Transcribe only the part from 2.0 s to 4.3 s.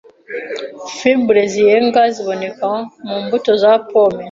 ziboneka mu mbuto za pome